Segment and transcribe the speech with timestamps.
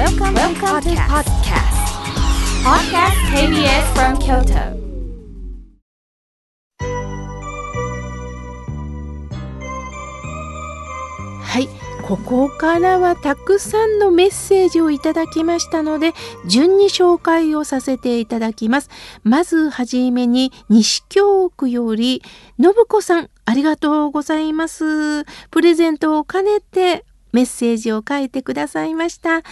[0.00, 1.76] Welcome, Welcome to podcast.
[2.64, 4.72] Podcast KBS from Kyoto.
[11.42, 11.68] はい。
[12.02, 16.14] ここからはたくさんのメッセージをいただきましたので、
[16.46, 18.88] 順に紹介をさせていただきます。
[19.22, 22.22] まずはじめに、西京区より、
[22.58, 25.26] 信子さん、ありがとうございます。
[25.50, 29.42] プレゼントを兼ねてメッセージを書いてくださいました。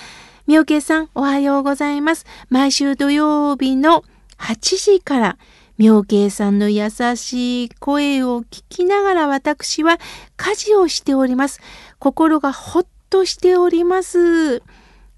[0.48, 2.24] みおけさん、おはようございます。
[2.48, 4.02] 毎週土曜日の
[4.38, 5.38] 8時から、
[5.76, 9.98] 妙慶さんの優しい声を聞きながら私は
[10.38, 11.60] 家事をしております。
[11.98, 14.62] 心がほっとしております。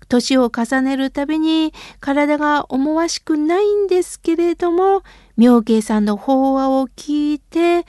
[0.08, 5.04] 年を重ねるたびに体が思わしくないんですけれども、
[5.36, 7.86] 妙慶さんの法話を聞いて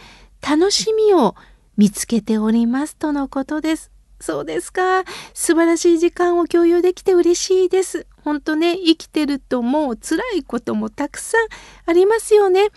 [0.47, 1.33] 楽しみを
[1.75, 3.90] 見つけておりますとのことです。
[4.21, 5.03] そうですか。
[5.33, 8.07] 素晴らしい時間を共有できて嬉しいです。
[8.23, 11.47] 本当ね、生きてるともう辛いこともたくさん
[11.85, 12.69] ありますよね。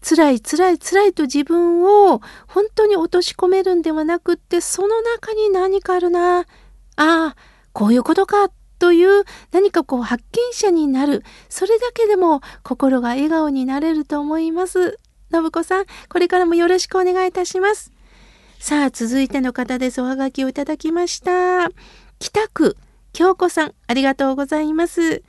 [0.00, 6.44] 辛い辛い辛いと自分を本当に落とし込めるんではなくってその中に何かあるなあ
[6.96, 7.36] あ
[7.72, 14.98] こういうことかという何かこう発見者になるそれだけでも心が笑顔になれると思います
[15.32, 17.92] 信子さんこれからもよろしくお願いいたします
[18.58, 21.68] さあ続いての方ですおはがきをいただきました
[22.18, 22.76] 北区
[23.12, 25.22] 京子さんありがとうございます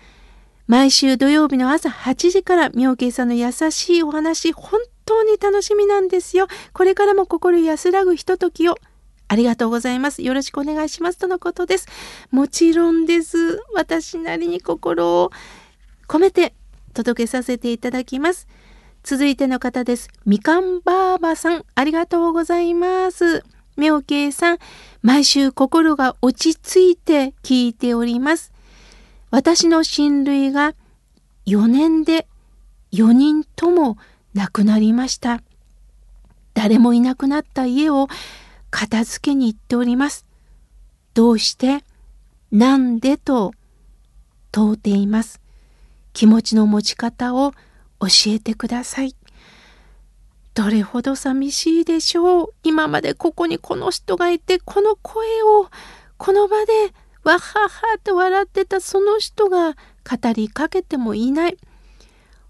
[0.70, 6.46] 毎週土曜日の朝8時から妙慶さんの優しいお話、本当に楽しみなんですよ。
[6.74, 8.76] これからも心安らぐひとときを
[9.28, 10.22] ありがとうございます。
[10.22, 11.18] よろしくお願いします。
[11.18, 11.88] とのことです。
[12.30, 13.64] もちろんです。
[13.74, 15.32] 私なりに心を
[16.08, 16.54] 込めて
[16.94, 18.48] 届けさせていただきます。
[19.04, 20.10] 続いての方です。
[20.26, 23.44] みかんばあばさん、ありがとうございます。
[23.78, 24.58] 妙慶さん、
[25.02, 28.52] 毎週心が落ち着いて聞いております。
[29.32, 30.76] 私の親類が
[31.46, 32.28] 4年で
[32.92, 33.98] 4人とも
[34.34, 35.42] 亡くなりました。
[36.54, 38.08] 誰もいなくなった家を
[38.70, 40.26] 片付けに行っております。
[41.14, 41.84] どうして
[42.52, 43.54] なんでと
[44.52, 45.40] 問うています。
[46.14, 47.54] 気持ちの持ち方を
[48.00, 49.16] 教えてください。
[50.54, 52.54] どれほど寂しいでしょう。
[52.64, 55.70] 今までここにこの人がいて、この声を
[56.18, 56.94] この場で
[57.24, 61.58] わははと笑ってたその人が語りかけてもいない。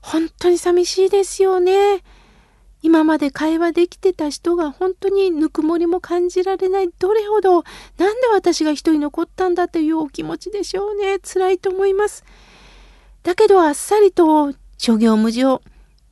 [0.01, 2.03] 本当に寂しいですよね。
[2.81, 6.89] 今まで会話できてた人が本当にぬくもりも感じられない。
[6.97, 7.63] どれほど、
[7.97, 11.19] なんで私が一人残ったんだというお気持ちでしょうね。
[11.19, 12.23] 辛いと思います。
[13.23, 15.61] だけどあっさりと諸行無常。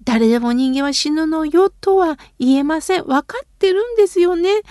[0.03, 3.05] 誰でも人間は死ぬのよとは言えません。
[3.05, 4.61] 分かってるんですよね。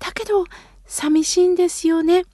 [0.00, 0.44] だけど
[0.84, 2.26] 寂しいんですよね。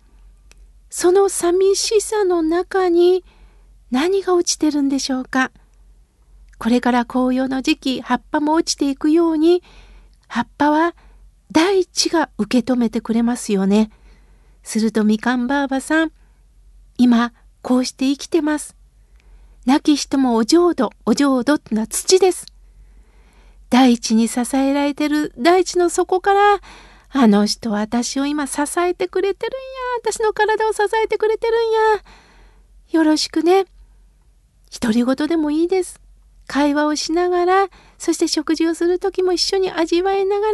[0.89, 3.23] その寂しさの中に
[3.91, 5.53] 何が落ちてるんでしょうか
[6.59, 9.63] これから紅葉の時期葉っぱも落ちていくように
[10.27, 10.95] 葉っぱは
[11.53, 13.91] 大地が受け止めてくれますよね。
[14.63, 16.13] するとみかんばあばさん
[16.97, 18.80] 今こうして生きてます。
[19.67, 22.47] 亡き人もお浄土お浄土ってのは土です。
[23.69, 26.61] 大地に支えられてる大地の底から
[27.11, 30.13] あの人は私を今支えてくれてるんや。
[30.13, 31.57] 私の体を支えてくれてるん
[31.95, 32.03] や。
[32.93, 33.67] よろしくね。
[34.81, 36.01] 独り言でもいいです。
[36.47, 40.53] 会話をしながら、そして食事をする時も一緒に味わいながら、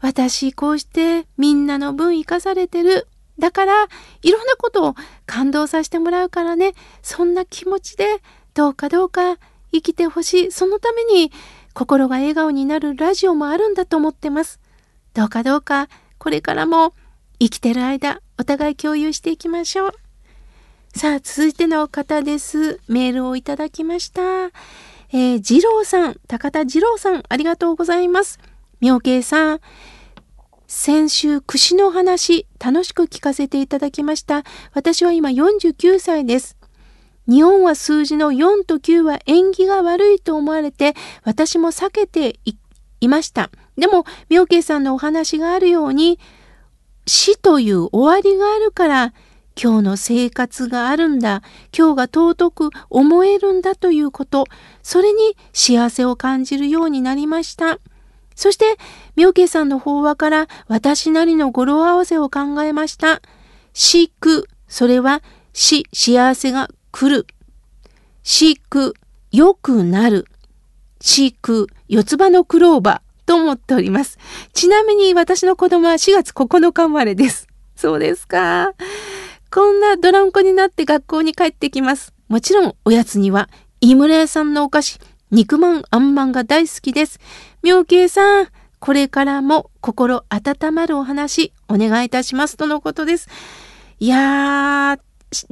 [0.00, 3.06] 私こうしてみんなの分生かされてる。
[3.42, 3.88] だから、
[4.22, 4.94] いろんなことを
[5.26, 8.22] 感動させてもらうからね、そんな気持ちで、
[8.54, 9.36] どうかどうか
[9.72, 10.52] 生きてほしい。
[10.52, 11.32] そのために、
[11.74, 14.60] 心が笑顔になるラジオもあるんだと思ってます。
[15.12, 15.88] どうかどうか
[16.18, 16.94] これからも
[17.40, 19.92] 生きてる間お互い共有していきましょう。
[20.94, 22.78] さあ続いての方です。
[22.86, 24.22] メールをいただきました。
[24.22, 28.38] えー、二郎さん、高田二郎さん、ありがとうございます。
[28.80, 29.60] 妙慶さん、
[30.74, 34.42] 先週、串の話、楽しく聞かせていただきました。
[34.72, 36.56] 私は今49歳です。
[37.28, 40.94] 日本は数字の4と9は縁起が悪いと思われて、
[41.24, 42.40] 私も避けて
[43.00, 43.50] いました。
[43.76, 46.18] でも、妙慶さんのお話があるように、
[47.06, 49.14] 死という終わりがあるから、
[49.62, 51.42] 今日の生活があるんだ、
[51.76, 54.46] 今日が尊く思えるんだということ、
[54.82, 57.78] それに幸せを感じるようになりました。
[58.34, 58.76] そして、
[59.16, 63.22] 妙慶さんの法話から私なりの語呂合わせを考えました。
[63.72, 67.26] 死苦、それは死、幸せが来る。
[68.22, 68.94] 死苦、
[69.30, 70.26] 良くなる。
[71.00, 73.12] 死苦、四つ葉のクローバー。
[73.26, 74.18] と思っております。
[74.52, 77.46] ちなみに私の子供は4月9日生まれです。
[77.76, 78.72] そうですか。
[79.50, 82.12] こんなドランコになって学校に帰ってきます。
[82.28, 83.48] もちろん、おやつには、
[83.80, 85.00] 井村屋さんのお菓子、
[85.32, 87.18] 肉まんあんまんが大好きです。
[87.62, 88.48] 妙慶さん、
[88.80, 92.58] これからも心温まるお話、お願いいたします。
[92.58, 93.30] とのことです。
[93.98, 95.00] いやー、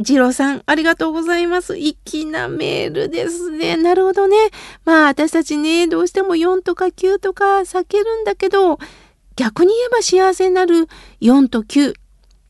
[0.05, 1.77] 次郎さん、ありがとうございます。
[1.77, 3.79] 粋なメールですね。
[3.79, 4.37] なるほどね。
[4.85, 8.79] まあ、私たちね、どうしても4とか9とか避けるんだけど、
[9.35, 10.88] 逆に言えば幸せになる
[11.23, 11.94] 4と9、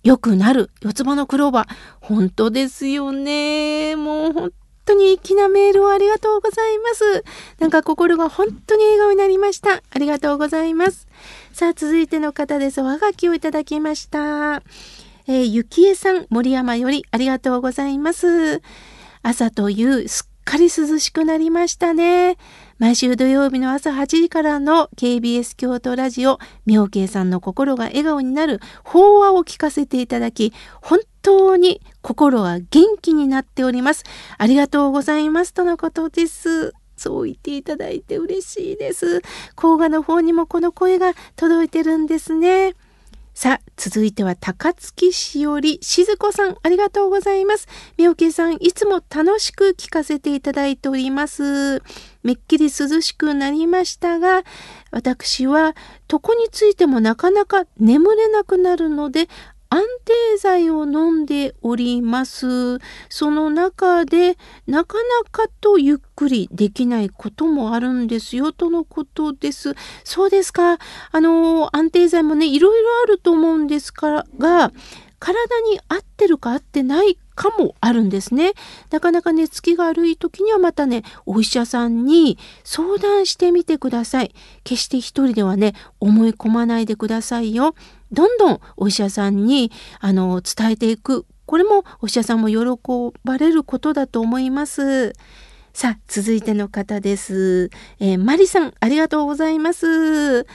[0.02, 1.68] 良くなる四つ葉のクローバー。
[2.00, 3.94] 本当ですよね。
[3.94, 4.52] もう本
[4.90, 7.24] 当に粋なメールをありがとうございます。
[7.58, 9.82] なんか心が本当に笑顔になりました。
[9.90, 11.06] ありがとうございます。
[11.52, 12.80] さあ、続いての方です。
[12.80, 14.62] おはがきをいただきました。
[15.28, 18.62] えー、ゆきえさん、森山よりありがとうございます。
[19.22, 22.36] 朝というすっかり涼しくなりましたね。
[22.80, 34.04] 毎週土曜日の朝8時からの KBS 京都ラジオ、妙慶さんの心が笑顔になる法話を聞かせていただき、本当に心が元気になっております。
[34.38, 36.72] ありがとうございますとのことです。
[36.96, 39.20] そう言っていただいて嬉しいです。
[39.56, 42.76] 甲賀の方にもこの声が届いてるんですね。
[43.40, 47.68] さあ、続いては高槻しおり静子さん、ありがとうございます。
[47.96, 51.82] みおけさん、いつも楽しく聞かせていただいております。
[52.22, 54.42] めっきり涼しくなりましたが、
[54.90, 55.74] 私は
[56.12, 59.30] 床についてもなかなか眠れなくなるので、
[59.70, 62.78] 安定剤を飲んでおります。
[63.08, 64.36] その中で
[64.66, 69.74] なかなかとゆっくりできないこともあるんですよとのことです。
[70.04, 70.78] そうですか。
[71.12, 74.72] あの安定剤もねいろいろあると思うんですからが
[75.20, 78.52] 体に合ってるか合ってないかもあるんですね。
[78.90, 84.34] なかなか寝つきが悪い時にはまたね、お医者さんに相談してみてください。
[84.64, 87.74] 決して一人ではね、思い込まないでくださいよ。
[88.12, 89.70] どんどんお医者さんに
[90.00, 91.26] あの伝えていく。
[91.46, 92.56] これもお医者さんも喜
[93.24, 95.14] ばれることだと思います。
[95.72, 97.70] さあ、続いての方です。
[98.00, 100.46] えー、マリさん、ありがとうございます。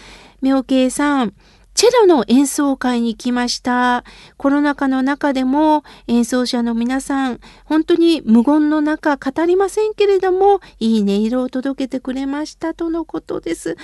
[0.42, 1.34] 妙慶さん、
[1.74, 4.06] チェロの演奏会に来ました。
[4.38, 13.75] コロナ禍の中でも演奏者の皆さん、本当に無言の中語りませんけれども、いい音色を届けてくれましたとのことです。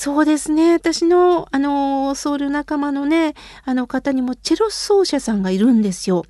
[0.00, 0.74] そうですね。
[0.74, 3.34] 私の、あの、ソウル仲間のね、
[3.64, 6.24] あの方にもチェロ奏者さんがいるんですよ。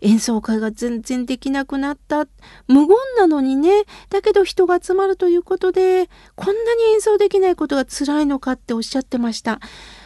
[0.00, 2.28] 演奏会が全然できなくなった。
[2.68, 9.58] 無言なのにね、だけど人が集まるということで、こんなに演奏できないことが辛いのかっておっしゃってました。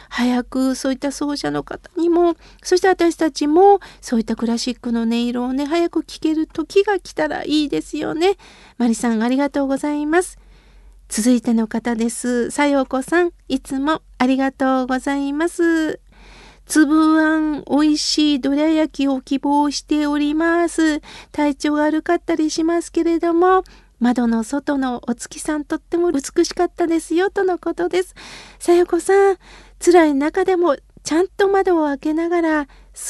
[0.09, 8.37] 早くそういった奏者の方にもそして私たちもそういったクラシックの音色をね早く聴ける時が来たらいいですよね。
[8.79, 10.39] マリさんありがとうございます。
[11.15, 12.49] 続いての方です。
[12.49, 15.99] さよこさんいつもありがとうございます。
[16.65, 21.01] 粒あん美味しいどら焼きを希望しております。
[21.31, 23.63] 体調が悪かったりしますけれども、
[23.99, 28.15] 窓の外のお月さんとっても美しかったですよとのことです。
[28.57, 29.37] さよこさん、
[29.79, 32.67] 辛い中でもちゃんと窓を開けながら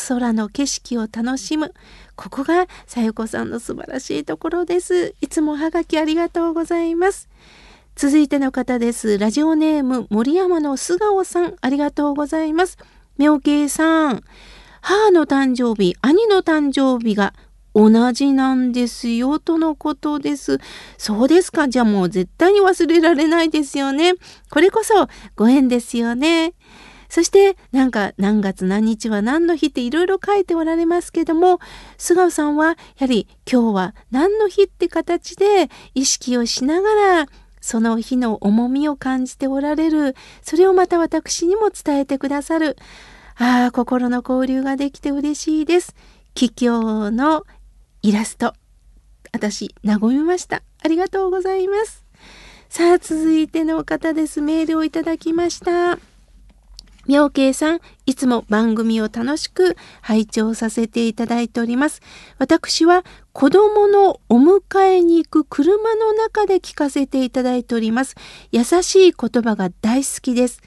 [0.10, 1.74] 空の景色を楽しむ。
[2.18, 5.16] ここがさよこさんの素晴らしいところです。
[5.22, 7.30] いつもはがきありがとうございます。
[7.96, 9.20] 続いての方です。
[9.20, 12.78] ラジオネーム森山の素顔さん、ありがとうございます。
[13.20, 14.24] 妙慶さん、
[14.82, 17.36] 母の誕生日、兄の誕生日が
[17.76, 20.60] 同じなんですよ、とのことです。
[20.98, 21.70] そうですか。
[21.70, 24.14] じゃあもう絶対に忘れられないですよね。
[24.50, 26.54] これこそご縁ですよね。
[27.10, 31.60] そしてなんか何月何日は何の日っていろいろ書いておられますけども、
[32.00, 37.28] 菅生さんはやはり今日は何の日って形で意識をしながら
[37.64, 40.18] その日の重みを感じておられる。
[40.42, 42.76] それをまた私にも伝えてくださる。
[43.38, 45.96] ああ、心の交流ができて嬉しいです。
[46.36, 47.46] 桔梗の
[48.02, 48.54] イラスト。
[49.32, 50.62] 私、和みました。
[50.84, 52.04] ありがとうございます。
[52.68, 54.42] さあ、続いての方です。
[54.42, 55.98] メールをいただきました。
[57.08, 62.02] 妙慶さん、いつも番組を楽しく拝聴させていただいております。
[62.38, 68.16] 私は子供のお迎えに行く車の中で聞かせていただいております。
[68.52, 70.62] 優しい言葉が大好きです。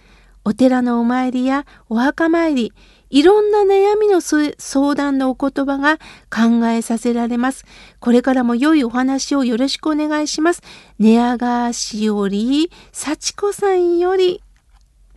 [0.44, 2.72] お寺のお参りやお墓参り、
[3.10, 5.98] いろんな悩みの相談のお言葉が
[6.30, 7.64] 考えさせられます。
[7.98, 10.62] これからも良いお話をよろしくお願いします。
[10.98, 14.42] 寝屋川市より、幸子さんより、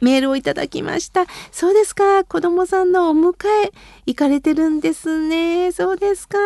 [0.01, 1.25] メールをいただきました。
[1.51, 2.23] そうですか。
[2.23, 3.33] 子供さんのお迎
[3.65, 3.71] え
[4.05, 5.71] 行かれてるんですね。
[5.71, 6.37] そうですか。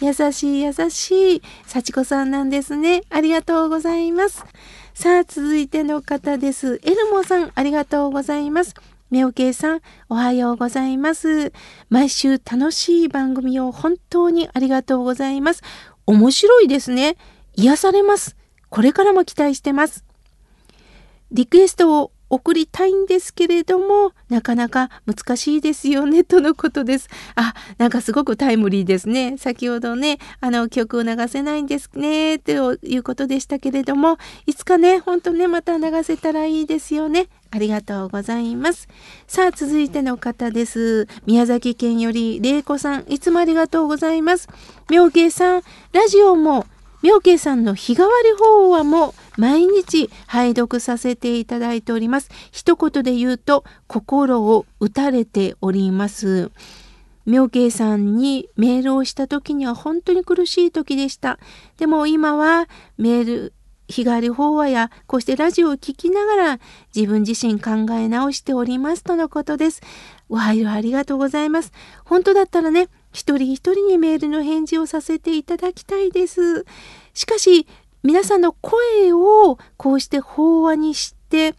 [0.00, 3.02] 優しい優しい幸子さんなんですね。
[3.10, 4.44] ありがとうございます。
[4.94, 6.80] さあ、続いての方です。
[6.82, 8.74] エルモさん、ありがとうございます。
[9.10, 11.52] みおけいさん、おはようございます。
[11.88, 15.62] 毎週楽しい番組を本当にありがとうございます。
[16.04, 17.16] 面白いですね。
[17.54, 18.36] 癒されます。
[18.70, 20.04] これからも期待してます。
[21.30, 27.08] リクエストを送りたいんですけれども、なかなか難しいですよね、とのことです。
[27.34, 29.36] あ、なんかすごくタイムリーですね。
[29.38, 37.28] 先ほどね、あの、曲を流せないんですね、ということでしたけれども、いつかね、ほんとね、また流せたらいいですよね。
[37.50, 38.88] ありがとうございます。
[39.26, 41.08] さあ、続いての方です。
[41.26, 44.48] 宮崎県より、れいこさん、いつもありがとうございます。
[44.90, 46.66] 妙慶さん、ラジオも、
[47.02, 52.28] 妙慶さんの日替わり法話も毎日拝読させていただいております。
[52.50, 56.50] 一言で言うと心を打たれております。
[57.24, 61.38] 妙慶さんにメールをした時には本当に苦しい時でした。
[61.76, 63.52] でも今はメール
[63.88, 66.60] 日替わり法話やこうしてラジオを聴きながら
[66.94, 69.82] 自分自身考え直しておりますとのことです。
[70.28, 71.72] おはようありがとうございます。
[72.04, 76.66] 本当だったらね、一人一人にメールの返事をさせていただきたいです。
[77.14, 77.66] しかし、
[78.02, 81.54] 皆さんの声をこうして法話にして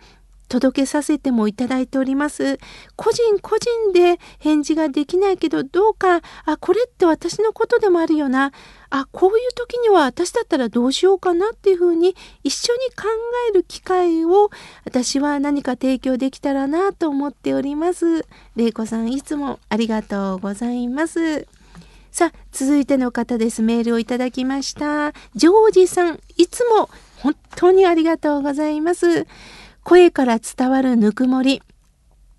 [0.50, 2.58] 届けさせてもいただいております。
[2.96, 8.52] 個人個人で返事ができないけど、どうか、あ、これって私のことでもあるよな。
[8.90, 13.04] あ、こういう時には私だったらどうしようかなっていうふうに一緒に考
[13.52, 14.50] える機会を
[14.86, 18.26] 私は何か提供できたらなと思っております。
[18.56, 21.59] れいこさんいつもありがとうございます。
[22.12, 23.62] さあ、続いての方です。
[23.62, 25.14] メールをいただきました。
[25.36, 29.28] ジョージさん、いつも本当にありがとうございます。
[29.84, 31.62] 声から伝わるぬくもり。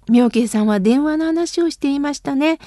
[0.08, 2.58] 妙慶さんは電話の話をしていましたね。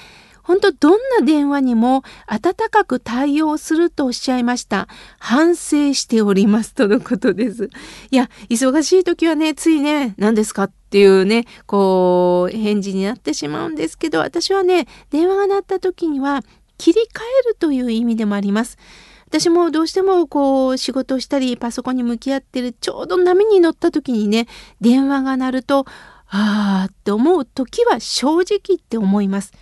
[0.42, 4.88] 本当どんな電話にも温かく対応するとおっしゃいました。
[5.18, 7.70] 反省しておりますとのことです。
[8.10, 16.42] いや、忙しい時はね、ついね、何ですかっていうね、こう、返事になってしまうんですけど、私はね、電話が鳴った時には
[16.78, 18.78] 切り替えるという意味でもあります。
[19.26, 24.46] 私もどうしてもこう仕事をしたりパソコンに向き合ってるちょうど波に乗った時にね
[24.80, 25.86] 電話が鳴ると
[26.28, 29.52] ああって思う時は正直って思います。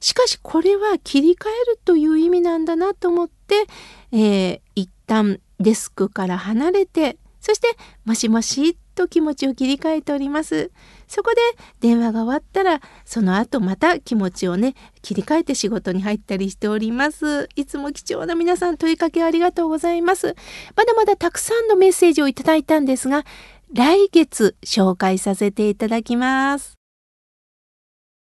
[0.00, 3.66] しかしこれは切り替えるという意味なんだなと思って、
[4.12, 7.16] えー、一旦デスクから離れて
[7.46, 7.68] そして
[8.04, 10.72] もしもしと気持ちを切り替えております。
[11.06, 11.36] そこで
[11.78, 17.48] 電話が終わったらその後また気持ちをね切り替えて仕事に入ったりしております。
[17.54, 20.34] いつも貴重な皆さん問いかけありがとうございます。
[20.74, 23.24] まだまだたくさんのメッセージをいただいたんですが
[23.72, 26.85] 来月紹介させていただきます。